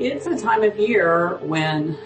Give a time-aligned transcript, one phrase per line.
[0.00, 1.98] It's a time of year when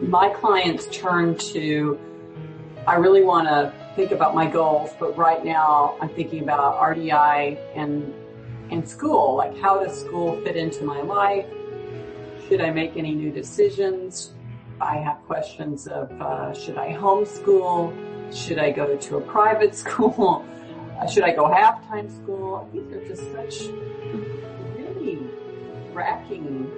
[0.00, 2.00] my clients turn to,
[2.86, 7.58] I really want to think about my goals, but right now I'm thinking about RDI
[7.74, 8.14] and,
[8.70, 9.36] and school.
[9.36, 11.44] Like how does school fit into my life?
[12.48, 14.32] Should I make any new decisions?
[14.80, 18.34] I have questions of, uh, should I homeschool?
[18.34, 20.42] Should I go to a private school?
[21.12, 22.66] Should I go half-time school?
[22.72, 23.68] These are just such
[25.96, 26.70] racking,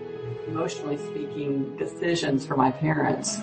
[0.47, 3.39] emotionally speaking, decisions for my parents.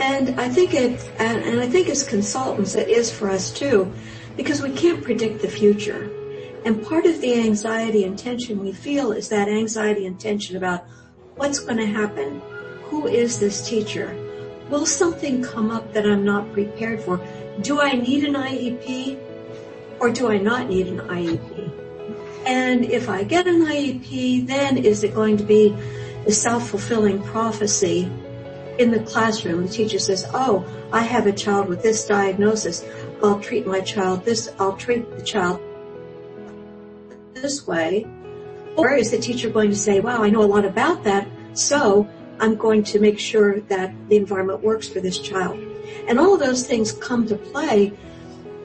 [0.00, 3.92] And I think it, and, and I think as consultants it is for us too,
[4.36, 6.10] because we can't predict the future.
[6.64, 10.84] And part of the anxiety and tension we feel is that anxiety and tension about
[11.36, 12.42] what's going to happen.
[12.84, 14.16] Who is this teacher?
[14.68, 17.20] Will something come up that I'm not prepared for?
[17.60, 19.18] Do I need an IEP
[20.00, 21.85] or do I not need an IEP?
[22.46, 25.76] And if I get an IEP, then is it going to be
[26.26, 28.10] a self-fulfilling prophecy
[28.78, 32.84] in the classroom, the teacher says, oh, I have a child with this diagnosis.
[33.22, 35.60] I'll treat my child this, I'll treat the child
[37.34, 38.06] this way.
[38.76, 42.08] Or is the teacher going to say, wow, I know a lot about that, so
[42.38, 45.58] I'm going to make sure that the environment works for this child.
[46.08, 47.92] And all of those things come to play.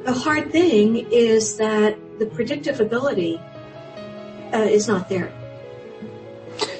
[0.03, 3.39] The hard thing is that the predictive ability
[4.53, 5.31] uh, is not there.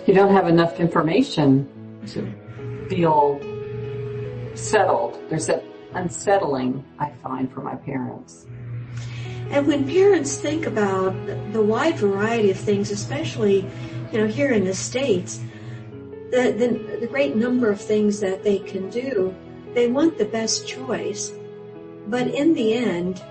[0.06, 1.68] You don't have enough information
[2.08, 2.34] to
[2.90, 3.40] feel
[4.56, 5.18] settled.
[5.30, 5.64] There's that
[5.94, 8.46] unsettling I find for my parents.
[9.50, 11.14] And when parents think about
[11.52, 13.66] the wide variety of things, especially,
[14.12, 15.42] you know, here in the States,
[16.32, 19.36] the, the, the great number of things that they can do,
[19.74, 21.34] they want the best choice.
[22.08, 23.22] But in the end,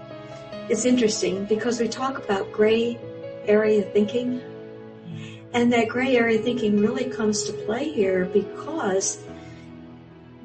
[0.69, 2.98] it's interesting because we talk about gray
[3.46, 4.41] area thinking.
[5.52, 9.19] And that gray area thinking really comes to play here because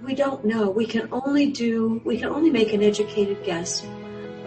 [0.03, 0.70] we don't know.
[0.70, 3.86] We can only do, we can only make an educated guess.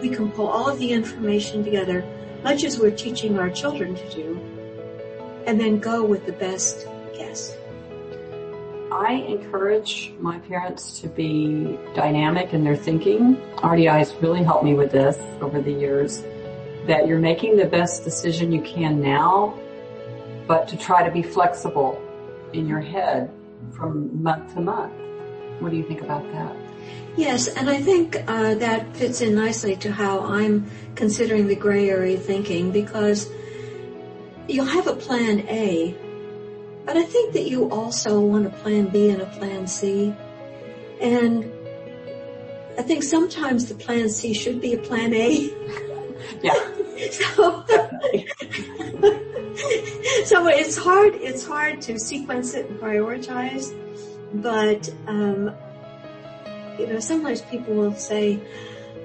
[0.01, 2.05] We can pull all of the information together,
[2.43, 4.39] much as we're teaching our children to do,
[5.45, 6.87] and then go with the best
[7.17, 7.55] guess.
[8.91, 13.35] I encourage my parents to be dynamic in their thinking.
[13.57, 16.23] RDI has really helped me with this over the years,
[16.89, 19.53] that you're making the best decision you can now,
[20.47, 22.01] but to try to be flexible
[22.51, 23.31] in your head
[23.77, 24.91] from month to month.
[25.59, 26.55] What do you think about that?
[27.15, 31.91] Yes, and I think uh, that fits in nicely to how I'm considering the gray
[31.91, 33.29] area thinking because
[34.47, 35.95] you'll have a plan A,
[36.85, 40.15] but I think that you also want a plan B and a plan C.
[40.99, 41.51] And
[42.79, 45.53] I think sometimes the plan C should be a plan A.
[46.41, 46.71] Yeah.
[47.11, 47.65] so,
[50.25, 53.73] so it's hard, it's hard to sequence it and prioritize.
[54.33, 55.55] But, um,
[56.77, 58.39] you know, sometimes people will say,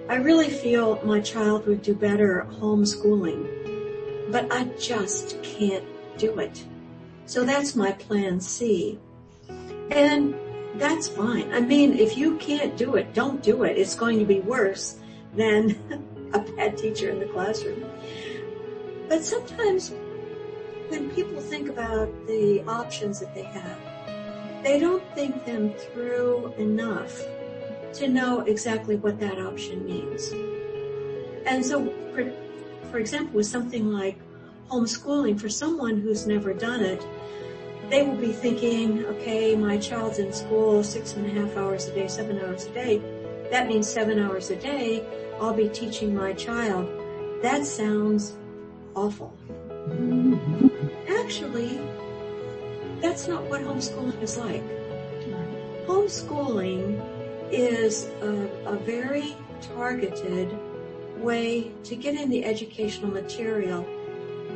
[0.09, 5.85] I really feel my child would do better homeschooling, but I just can't
[6.19, 6.65] do it.
[7.27, 8.99] So that's my plan C.
[9.91, 10.35] And
[10.75, 11.53] that's fine.
[11.53, 13.79] I mean, if you can't do it, don't do it.
[13.79, 14.97] It's going to be worse
[15.35, 15.79] than
[16.35, 17.85] a bad teacher in the classroom.
[19.09, 19.93] But sometimes
[20.89, 23.79] when people think about the options that they have,
[24.63, 27.23] they don't think them through enough
[27.95, 30.33] to know exactly what that option means.
[31.47, 32.33] And so, for,
[32.91, 34.19] for example, with something like
[34.71, 37.05] homeschooling, for someone who's never done it,
[37.91, 41.95] they will be thinking, okay, my child's in school six and a half hours a
[41.95, 43.03] day, seven hours a day.
[43.51, 45.05] That means seven hours a day.
[45.41, 46.89] I'll be teaching my child.
[47.43, 48.37] That sounds
[48.95, 49.37] awful.
[51.09, 51.81] Actually,
[53.01, 54.63] that's not what homeschooling is like.
[55.87, 57.03] Homeschooling
[57.51, 60.57] is a, a very targeted
[61.19, 63.87] way to get in the educational material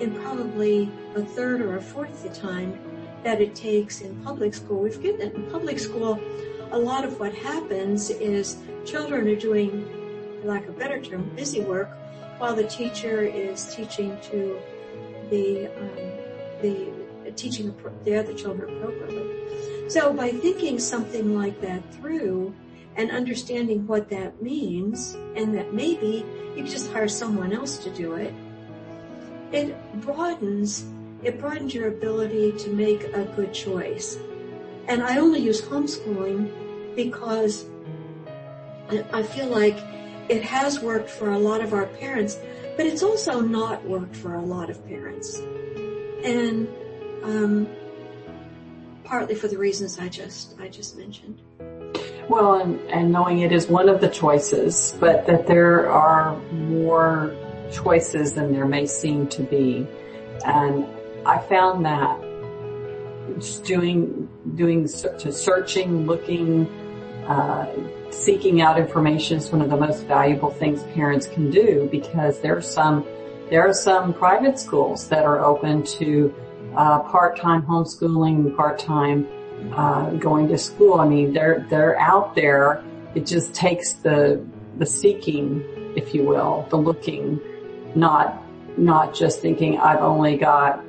[0.00, 2.78] in probably a third or a fourth the time
[3.24, 4.82] that it takes in public school.
[4.82, 6.20] We've given in public school,
[6.70, 9.97] a lot of what happens is children are doing,
[10.48, 11.90] lack of a better term, busy work
[12.38, 14.58] while the teacher is teaching to
[15.30, 15.96] the um,
[16.62, 16.88] the
[17.36, 17.74] teaching
[18.04, 19.88] the other children appropriately.
[19.88, 22.54] So by thinking something like that through
[22.96, 26.24] and understanding what that means and that maybe
[26.56, 28.34] you just hire someone else to do it,
[29.52, 30.84] it broadens,
[31.22, 34.18] it broadens your ability to make a good choice.
[34.88, 36.50] And I only use homeschooling
[36.96, 37.66] because
[39.12, 39.78] I feel like
[40.28, 42.38] it has worked for a lot of our parents,
[42.76, 45.40] but it's also not worked for a lot of parents.
[46.22, 46.68] And
[47.22, 47.68] um,
[49.04, 51.40] partly for the reasons I just I just mentioned.
[52.28, 57.34] Well, and, and knowing it is one of the choices, but that there are more
[57.72, 59.86] choices than there may seem to be.
[60.44, 60.86] And
[61.24, 62.20] I found that
[63.38, 66.66] just doing, doing, searching, looking,
[67.28, 67.66] uh,
[68.10, 72.56] seeking out information is one of the most valuable things parents can do because there
[72.56, 73.04] are some,
[73.50, 76.34] there are some private schools that are open to
[76.74, 79.28] uh, part-time homeschooling, part-time
[79.72, 81.00] uh, going to school.
[81.00, 82.82] I mean, they're they're out there.
[83.14, 84.44] It just takes the
[84.78, 85.64] the seeking,
[85.96, 87.40] if you will, the looking,
[87.94, 88.42] not
[88.78, 90.84] not just thinking I've only got.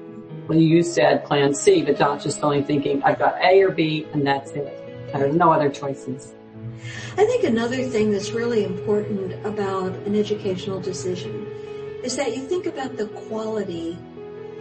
[0.47, 4.07] Well, you said Plan C, but not just only thinking I've got A or B
[4.13, 4.78] and that's it.
[5.13, 6.33] There's no other choices.
[7.17, 11.45] I think another thing that's really important about an educational decision
[12.03, 13.97] is that you think about the quality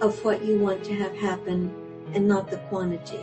[0.00, 1.72] of what you want to have happen
[2.14, 3.20] and not the quantity.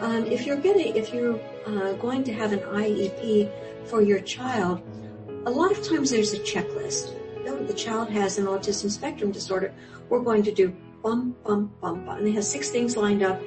[0.00, 3.50] Um, if you're getting, if you're uh, going to have an IEP
[3.86, 4.82] for your child,
[5.46, 7.18] a lot of times there's a checklist.
[7.66, 9.72] The child has an autism spectrum disorder.
[10.08, 12.18] We're going to do bum, bum, bum, bum.
[12.18, 13.40] And they have six things lined up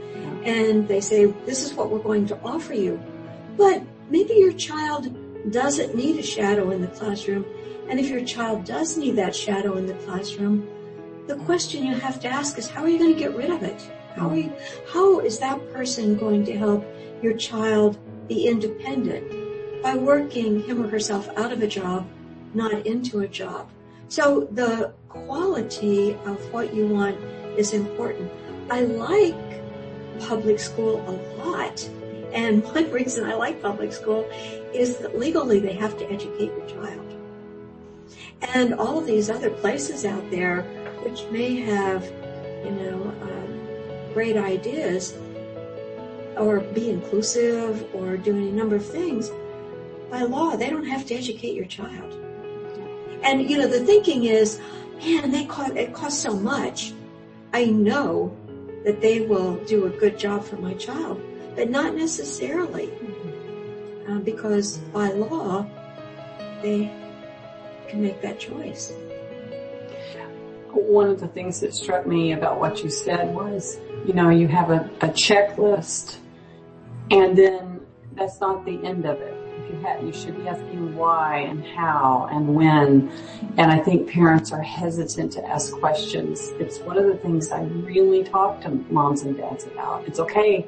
[0.43, 3.01] and they say, this is what we're going to offer you.
[3.57, 5.15] But maybe your child
[5.51, 7.45] doesn't need a shadow in the classroom.
[7.89, 10.67] And if your child does need that shadow in the classroom,
[11.27, 13.63] the question you have to ask is, how are you going to get rid of
[13.63, 13.81] it?
[14.15, 14.53] How, you,
[14.91, 16.85] how is that person going to help
[17.21, 17.97] your child
[18.27, 22.07] be independent by working him or herself out of a job,
[22.53, 23.69] not into a job?
[24.07, 27.17] So the quality of what you want
[27.57, 28.31] is important.
[28.69, 29.35] I like
[30.19, 31.13] public school a
[31.43, 31.87] lot.
[32.33, 34.27] And one reason I like public school
[34.73, 37.01] is that legally they have to educate your child.
[38.53, 40.63] And all of these other places out there,
[41.03, 42.03] which may have,
[42.63, 45.15] you know, um, great ideas
[46.37, 49.31] or be inclusive or do any number of things,
[50.11, 52.13] by law, they don't have to educate your child.
[53.23, 54.59] And, you know, the thinking is,
[55.03, 56.93] man, they cost, it costs so much.
[57.55, 58.35] I know
[58.83, 61.21] that they will do a good job for my child,
[61.55, 62.91] but not necessarily.
[64.09, 65.65] Uh, because by law,
[66.61, 66.91] they
[67.87, 68.91] can make that choice.
[70.73, 74.49] One of the things that struck me about what you said was you know, you
[74.49, 76.17] have a, a checklist
[77.09, 77.79] and then
[78.15, 79.34] that's not the end of it.
[79.69, 83.11] You have, you should be asking why and how and when.
[83.57, 86.51] And I think parents are hesitant to ask questions.
[86.59, 90.07] It's one of the things I really talk to moms and dads about.
[90.07, 90.67] It's okay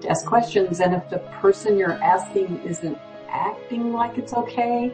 [0.00, 2.98] to ask questions and if the person you're asking isn't
[3.28, 4.92] acting like it's okay,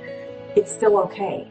[0.56, 1.48] it's still okay.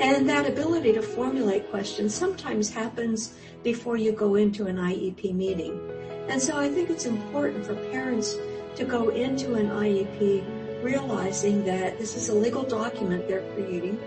[0.00, 3.34] And that ability to formulate questions sometimes happens
[3.64, 5.80] before you go into an IEP meeting.
[6.28, 8.36] And so I think it's important for parents
[8.76, 13.98] to go into an IEP realizing that this is a legal document they're creating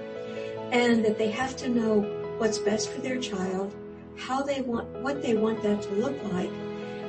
[0.72, 2.02] and that they have to know
[2.38, 3.74] what's best for their child,
[4.18, 6.50] how they want, what they want that to look like,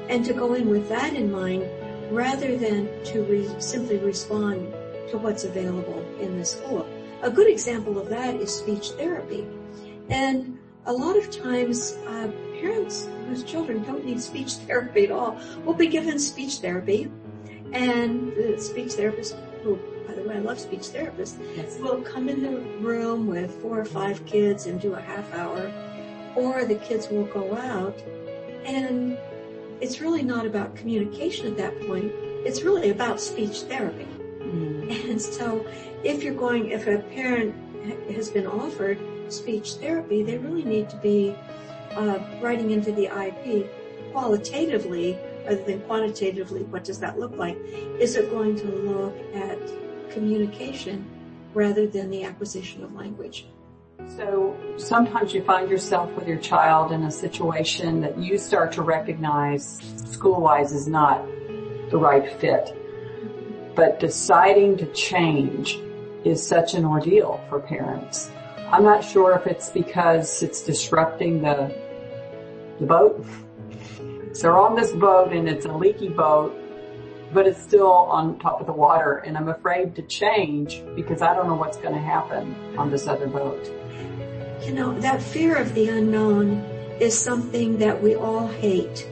[0.09, 1.65] and to go in with that in mind
[2.11, 4.71] rather than to re- simply respond
[5.11, 6.87] to what's available in the school.
[7.23, 9.47] A good example of that is speech therapy.
[10.11, 12.29] And a lot of times, uh,
[12.61, 17.11] parents whose children don't need speech therapy at all will be given speech therapy.
[17.73, 19.77] And the speech therapist, who,
[20.07, 21.79] by the way, I love speech therapists, yes.
[21.79, 25.73] will come in the room with four or five kids and do a half hour.
[26.37, 27.99] Or the kids will go out
[28.65, 29.19] and
[29.81, 32.13] it's really not about communication at that point.
[32.47, 34.07] It's really about speech therapy.
[34.39, 35.11] Mm.
[35.11, 35.67] And so
[36.05, 37.55] if you're going, if a parent
[38.13, 38.99] has been offered
[39.29, 41.35] speech therapy, they really need to be
[41.93, 43.69] uh, writing into the IP
[44.13, 46.63] qualitatively rather than quantitatively.
[46.65, 47.57] What does that look like?
[47.99, 49.59] Is it going to look at
[50.11, 51.05] communication
[51.55, 53.47] rather than the acquisition of language?
[54.17, 58.83] So sometimes you find yourself with your child in a situation that you start to
[58.83, 59.81] recognize
[60.11, 61.25] school-wise is not
[61.91, 62.77] the right fit.
[63.75, 65.81] But deciding to change
[66.25, 68.31] is such an ordeal for parents.
[68.71, 71.75] I'm not sure if it's because it's disrupting the,
[72.81, 73.25] the boat.
[74.33, 76.55] So they're on this boat and it's a leaky boat,
[77.33, 81.35] but it's still on top of the water and I'm afraid to change because I
[81.35, 83.65] don't know what's going to happen on this other boat.
[84.65, 86.61] You know, that fear of the unknown
[87.01, 89.07] is something that we all hate.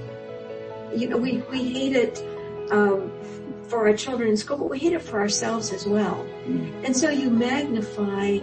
[0.95, 2.25] You know, we, we hate it,
[2.71, 3.13] um,
[3.69, 6.27] for our children in school, but we hate it for ourselves as well.
[6.45, 6.85] Mm.
[6.85, 8.39] And so you magnify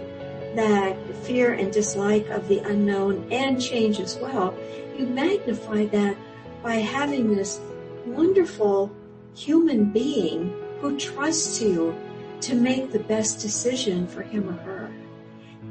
[0.54, 4.54] that fear and dislike of the unknown and change as well,
[4.96, 6.16] you magnify that
[6.62, 7.60] by having this
[8.06, 8.94] wonderful
[9.34, 11.94] human being who trusts you
[12.40, 14.90] to make the best decision for him or her.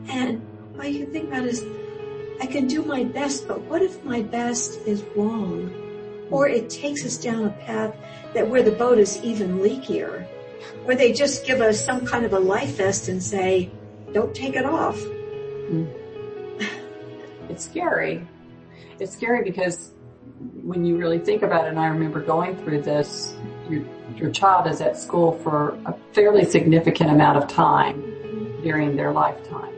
[0.09, 0.41] And
[0.75, 1.65] what you think about is,
[2.39, 5.73] I can do my best, but what if my best is wrong?
[6.29, 7.95] Or it takes us down a path
[8.33, 10.27] that where the boat is even leakier,
[10.85, 13.71] or they just give us some kind of a life vest and say,
[14.13, 14.97] don't take it off.
[14.99, 15.93] Mm.
[17.49, 18.27] It's scary.
[18.99, 19.91] It's scary because
[20.67, 23.33] when you really think about it, and I remember going through this,
[23.69, 23.83] your,
[24.17, 29.73] your child is at school for a fairly significant amount of time during their lifetime.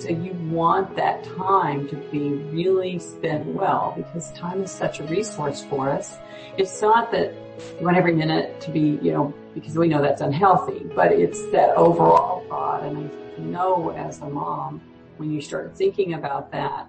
[0.00, 5.04] So you want that time to be really spent well because time is such a
[5.04, 6.18] resource for us.
[6.56, 7.32] It's not that
[7.78, 11.40] you want every minute to be, you know, because we know that's unhealthy, but it's
[11.52, 12.82] that overall thought.
[12.82, 13.08] And
[13.38, 14.80] I know as a mom,
[15.18, 16.88] when you start thinking about that,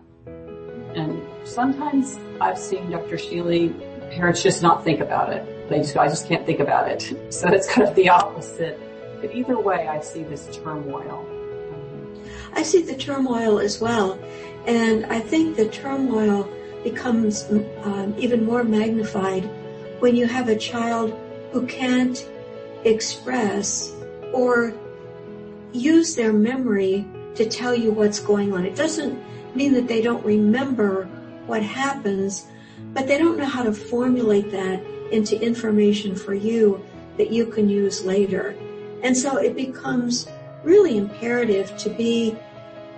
[0.95, 3.17] and sometimes I've seen Dr.
[3.17, 3.73] Sheely,
[4.11, 5.69] parents just not think about it.
[5.69, 7.13] They just I just can't think about it.
[7.33, 8.79] So it's kind of the opposite.
[9.21, 11.25] But either way, I see this turmoil
[12.55, 14.19] I see the turmoil as well.
[14.67, 16.49] And I think the turmoil
[16.83, 17.43] becomes
[17.83, 19.49] um, even more magnified
[19.99, 21.17] when you have a child
[21.51, 22.29] who can't
[22.83, 23.93] express
[24.33, 24.73] or
[25.71, 28.65] use their memory to tell you what's going on.
[28.65, 29.21] It doesn't
[29.55, 31.05] mean that they don't remember
[31.45, 32.47] what happens,
[32.93, 36.83] but they don't know how to formulate that into information for you
[37.17, 38.55] that you can use later.
[39.03, 40.27] And so it becomes
[40.63, 42.35] really imperative to be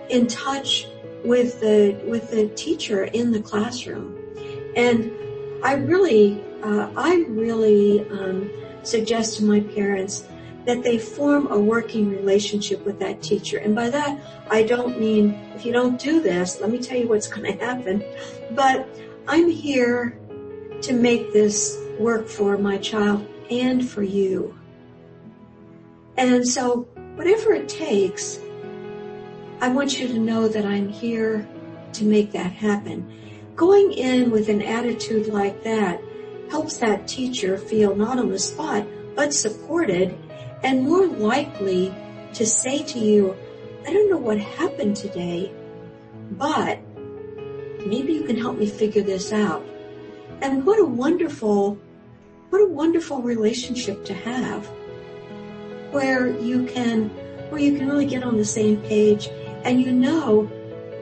[0.10, 0.88] in touch
[1.24, 4.16] with the with the teacher in the classroom.
[4.76, 5.12] And
[5.64, 8.52] I really, uh, I really um,
[8.84, 10.26] suggest to my parents
[10.66, 13.58] that they form a working relationship with that teacher.
[13.58, 14.20] And by that,
[14.50, 17.66] I don't mean if you don't do this, let me tell you what's going to
[17.66, 18.04] happen.
[18.52, 18.88] But
[19.28, 20.20] I'm here
[20.82, 24.58] to make this work for my child and for you.
[26.18, 28.40] And so whatever it takes,
[29.62, 31.48] I want you to know that I'm here
[31.94, 33.12] to make that happen.
[33.56, 36.02] Going in with an attitude like that
[36.50, 40.18] helps that teacher feel not on the spot, but supported
[40.66, 41.94] and more likely
[42.34, 43.38] to say to you,
[43.88, 45.54] I don't know what happened today,
[46.32, 46.80] but
[47.86, 49.64] maybe you can help me figure this out.
[50.42, 51.78] And what a wonderful,
[52.50, 54.66] what a wonderful relationship to have
[55.92, 57.10] where you can,
[57.52, 59.30] where you can really get on the same page
[59.64, 60.50] and you know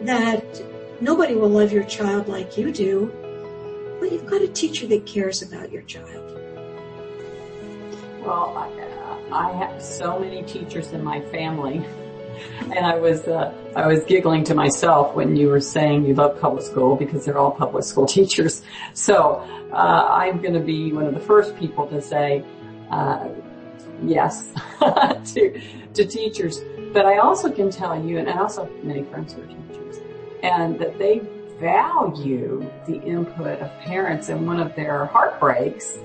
[0.02, 0.62] that
[1.00, 3.10] nobody will love your child like you do,
[4.02, 6.43] but you've got a teacher that cares about your child.
[8.24, 11.86] Well, I, I have so many teachers in my family.
[12.62, 16.42] And I was, uh, I was giggling to myself when you were saying you love
[16.42, 18.64] public school because they're all public school teachers.
[18.94, 19.36] So,
[19.72, 19.76] uh,
[20.10, 22.44] I'm going to be one of the first people to say,
[22.90, 23.30] uh,
[24.04, 25.62] yes to,
[25.94, 26.62] to teachers.
[26.92, 30.00] But I also can tell you, and I also have many friends who are teachers,
[30.42, 31.22] and that they
[31.60, 34.30] value the input of parents.
[34.30, 36.00] And one of their heartbreaks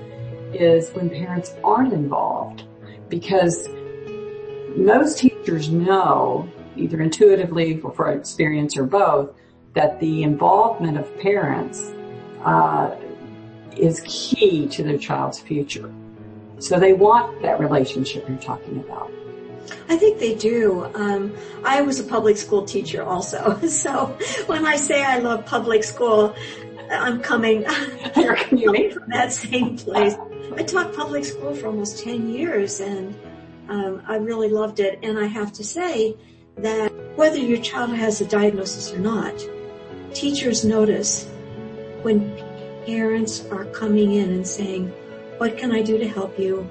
[0.53, 2.63] is when parents aren't involved
[3.09, 3.69] because
[4.75, 9.31] most teachers know either intuitively or for experience or both
[9.73, 11.91] that the involvement of parents
[12.43, 12.95] uh,
[13.75, 15.91] is key to their child's future.
[16.59, 19.11] So they want that relationship you're talking about.
[19.87, 20.85] I think they do.
[20.95, 25.83] Um, I was a public school teacher also, so when I say I love public
[25.83, 26.35] school,
[26.91, 27.65] I'm coming,
[28.15, 30.15] You're coming from that same place.
[30.55, 33.15] I taught public school for almost 10 years and
[33.69, 34.99] um, I really loved it.
[35.03, 36.15] And I have to say
[36.57, 39.33] that whether your child has a diagnosis or not,
[40.13, 41.27] teachers notice
[42.01, 42.35] when
[42.85, 44.89] parents are coming in and saying,
[45.37, 46.63] what can I do to help you?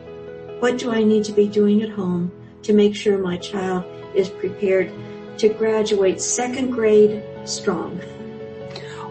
[0.61, 2.33] What do I need to be doing at home?
[2.63, 3.85] to make sure my child
[4.15, 4.93] is prepared
[5.39, 8.01] to graduate second grade strong.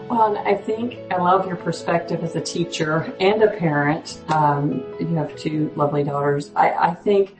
[0.08, 4.20] Well, I think I love your perspective as a teacher and a parent.
[4.28, 6.50] Um, you have two lovely daughters.
[6.56, 7.36] I, I think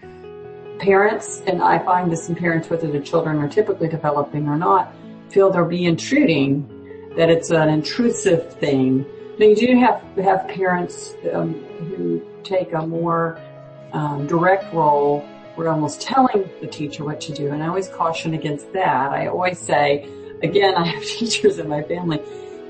[0.78, 4.92] parents, and I find this in parents, whether the children are typically developing or not,
[5.30, 9.06] feel they'll be intruding, that it's an intrusive thing.
[9.38, 11.54] Now you do have have parents um,
[11.96, 13.40] who take a more
[13.92, 15.26] um, direct role
[15.58, 17.50] we're almost telling the teacher what to do.
[17.50, 19.10] And I always caution against that.
[19.10, 20.08] I always say,
[20.40, 22.22] again, I have teachers in my family.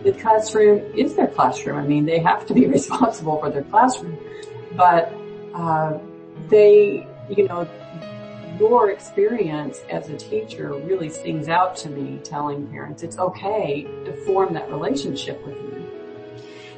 [0.04, 1.78] The classroom is their classroom.
[1.78, 4.18] I mean, they have to be responsible for their classroom,
[4.76, 5.12] but
[5.54, 5.98] uh,
[6.48, 7.68] they, you know,
[8.58, 14.12] your experience as a teacher really stings out to me telling parents it's okay to
[14.24, 15.86] form that relationship with me.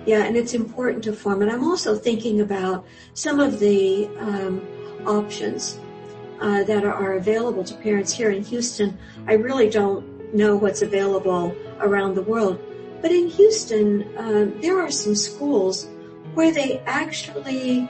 [0.06, 1.42] Yeah, and it's important to form.
[1.42, 4.66] And I'm also thinking about some of the um,
[5.06, 5.78] options
[6.40, 8.98] uh, that are available to parents here in Houston.
[9.26, 12.58] I really don't know what's available around the world,
[13.02, 15.88] but in Houston, uh, there are some schools
[16.35, 17.88] where they actually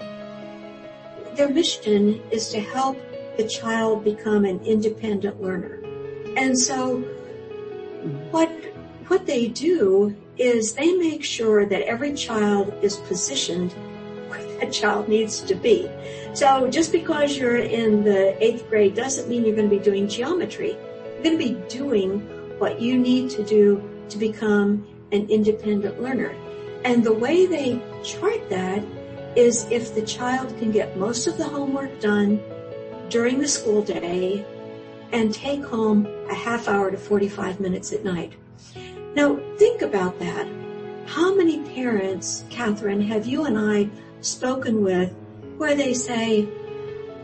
[1.35, 2.99] their mission is to help
[3.37, 5.81] the child become an independent learner.
[6.37, 6.99] And so
[8.31, 8.51] what
[9.09, 13.73] what they do is they make sure that every child is positioned
[14.29, 15.91] where that child needs to be.
[16.35, 20.09] So just because you're in the eighth grade doesn't mean you're going to be doing
[20.09, 20.77] geometry.
[21.15, 22.21] You're going to be doing
[22.59, 26.35] what you need to do to become an independent learner.
[26.85, 28.83] And the way they chart that
[29.37, 32.41] is if the child can get most of the homework done
[33.09, 34.45] during the school day
[35.13, 38.33] and take home a half hour to 45 minutes at night.
[39.15, 40.47] Now think about that.
[41.07, 43.91] How many parents, Catherine, have you and I
[44.21, 45.15] spoken with
[45.57, 46.49] where they say,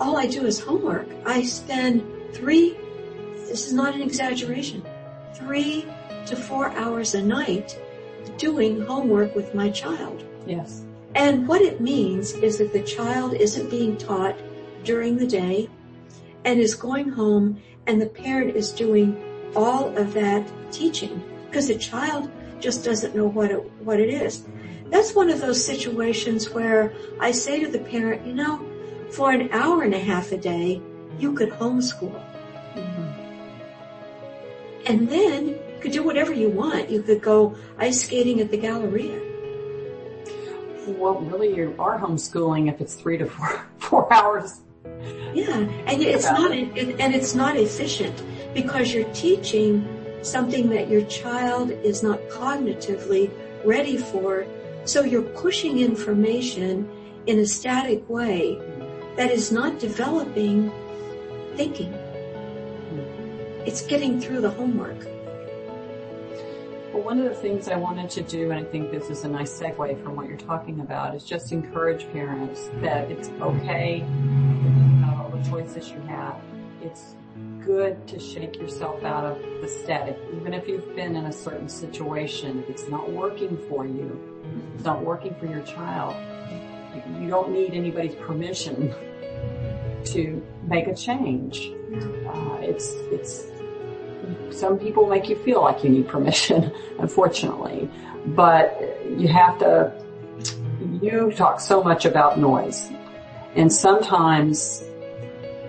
[0.00, 1.08] all I do is homework.
[1.24, 2.76] I spend three,
[3.46, 4.84] this is not an exaggeration,
[5.34, 5.86] three
[6.26, 7.78] to four hours a night
[8.38, 10.24] doing homework with my child.
[10.46, 10.84] Yes.
[11.14, 14.36] And what it means is that the child isn't being taught
[14.84, 15.68] during the day
[16.44, 19.16] and is going home and the parent is doing
[19.54, 22.30] all of that teaching because the child
[22.60, 24.46] just doesn't know what it, what it is.
[24.90, 28.64] That's one of those situations where I say to the parent, you know,
[29.10, 30.82] for an hour and a half a day,
[31.18, 32.22] you could homeschool.
[32.74, 33.12] Mm-hmm.
[34.86, 36.90] And then could do whatever you want.
[36.90, 39.26] You could go ice skating at the Galleria
[40.86, 44.60] well, really you are homeschooling if it's three to four, four hours.
[45.34, 48.22] Yeah, and it's not, and it's not efficient
[48.54, 49.86] because you're teaching
[50.22, 53.30] something that your child is not cognitively
[53.64, 54.46] ready for.
[54.84, 56.88] So you're pushing information
[57.26, 58.58] in a static way
[59.16, 60.72] that is not developing
[61.56, 61.92] thinking.
[63.66, 65.15] It's getting through the homework.
[66.96, 69.28] Well, one of the things I wanted to do, and I think this is a
[69.28, 75.18] nice segue from what you're talking about, is just encourage parents that it's okay about
[75.18, 76.40] all the choices you have.
[76.80, 77.14] It's
[77.62, 81.68] good to shake yourself out of the static, even if you've been in a certain
[81.68, 82.60] situation.
[82.60, 84.18] If it's not working for you,
[84.74, 86.16] it's not working for your child.
[87.20, 88.94] You don't need anybody's permission
[90.06, 91.72] to make a change.
[92.26, 93.48] Uh, it's it's
[94.50, 97.90] some people make you feel like you need permission, unfortunately.
[98.26, 98.80] But
[99.16, 99.92] you have to,
[101.02, 102.90] you talk so much about noise.
[103.54, 104.82] And sometimes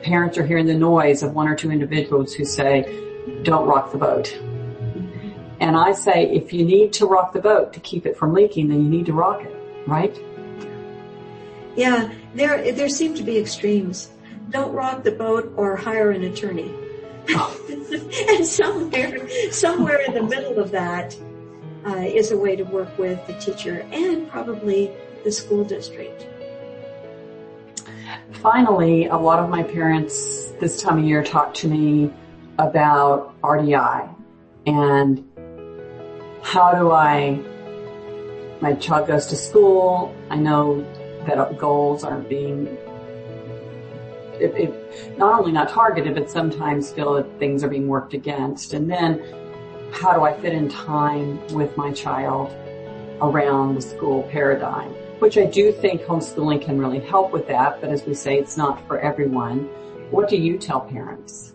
[0.03, 2.83] parents are hearing the noise of one or two individuals who say,
[3.43, 4.35] don't rock the boat.
[5.59, 8.69] And I say, if you need to rock the boat to keep it from leaking,
[8.69, 9.55] then you need to rock it,
[9.87, 10.15] right?
[11.75, 14.11] Yeah, there, there seem to be extremes.
[14.49, 16.73] Don't rock the boat or hire an attorney.
[18.29, 21.17] and somewhere, somewhere in the middle of that
[21.85, 24.91] uh, is a way to work with the teacher and probably
[25.23, 26.27] the school district.
[28.41, 32.11] Finally, a lot of my parents this time of year talk to me
[32.57, 34.13] about RDI
[34.65, 35.23] and
[36.41, 37.39] how do I,
[38.61, 40.85] my child goes to school, I know
[41.25, 42.77] that goals aren't being
[44.39, 48.73] it, it, not only not targeted, but sometimes feel that things are being worked against.
[48.73, 49.23] And then
[49.91, 52.51] how do I fit in time with my child
[53.21, 54.89] around the school paradigm?
[55.19, 58.57] Which I do think homeschooling can really help with that, but as we say, it's
[58.57, 59.59] not for everyone.
[60.11, 61.53] What do you tell parents?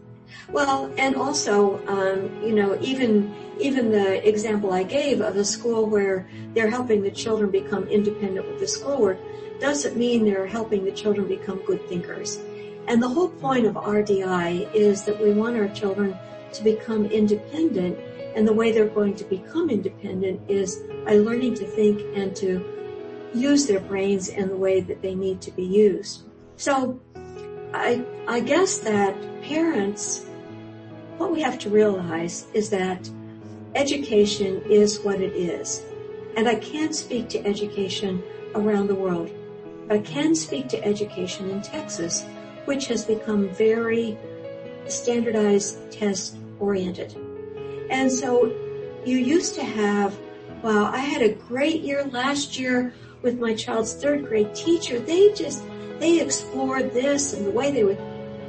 [0.51, 5.87] Well, and also, um, you know, even even the example I gave of a school
[5.87, 9.18] where they're helping the children become independent with the schoolwork
[9.61, 12.40] doesn't mean they're helping the children become good thinkers.
[12.88, 16.18] And the whole point of RDI is that we want our children
[16.53, 17.99] to become independent
[18.35, 22.64] and the way they're going to become independent is by learning to think and to
[23.35, 26.23] use their brains in the way that they need to be used.
[26.57, 27.01] So
[27.75, 30.25] I, I guess that parents,
[31.18, 33.09] what we have to realize is that
[33.75, 35.83] education is what it is.
[36.37, 38.23] And I can't speak to education
[38.55, 39.31] around the world.
[39.88, 42.25] But I can speak to education in Texas
[42.64, 44.18] which has become very
[44.87, 47.16] standardized test oriented.
[47.90, 48.46] And so
[49.05, 50.18] you used to have,
[50.62, 54.98] wow, I had a great year last year with my child's third grade teacher.
[54.98, 55.62] They just,
[55.98, 57.98] they explored this and the way they would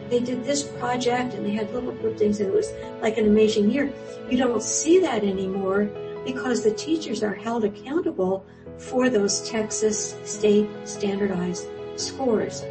[0.10, 2.72] they did this project and they had little group things and it was
[3.02, 3.92] like an amazing year.
[4.30, 5.86] You don't see that anymore
[6.26, 8.46] because the teachers are held accountable
[8.78, 12.64] for those Texas state standardized scores.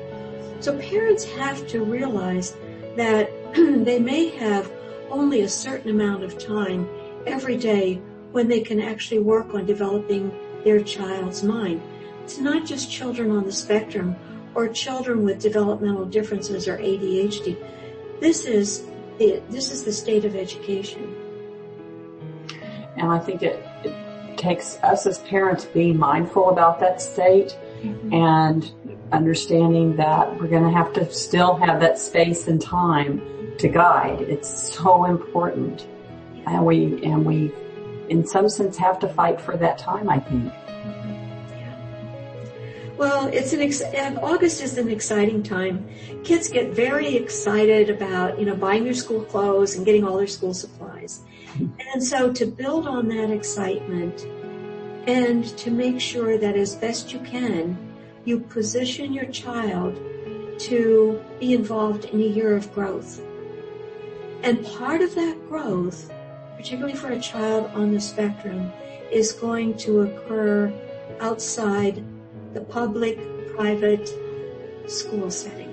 [0.63, 2.55] So parents have to realize
[2.95, 4.71] that they may have
[5.11, 6.89] only a certain amount of time
[7.27, 11.83] every day when they can actually work on developing their child's mind.
[12.23, 14.15] It's not just children on the spectrum
[14.55, 17.57] or children with developmental differences or ADHD.
[18.21, 18.85] This is
[19.19, 21.13] the, this is the state of education.
[22.97, 28.15] And I think it, it takes us as parents being mindful about that state mm-hmm.
[28.15, 28.71] and
[29.13, 33.23] understanding that we're going to have to still have that space and time
[33.59, 34.21] to guide.
[34.23, 35.87] It's so important.
[36.47, 37.53] And we, and we,
[38.09, 40.53] in some sense, have to fight for that time, I think.
[42.97, 43.83] Well, it's an ex-
[44.23, 45.89] August is an exciting time.
[46.25, 50.27] Kids get very excited about, you know, buying their school clothes and getting all their
[50.27, 51.21] school supplies.
[51.93, 54.25] And so to build on that excitement
[55.07, 57.77] and to make sure that as best you can,
[58.25, 60.01] you position your child
[60.59, 63.21] to be involved in a year of growth.
[64.43, 66.11] And part of that growth,
[66.57, 68.73] particularly for a child on the spectrum,
[69.11, 70.73] is going to occur
[71.21, 72.03] outside
[72.53, 73.19] the public,
[73.55, 74.09] private
[74.87, 75.72] school setting.